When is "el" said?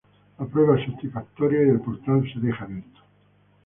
1.69-1.79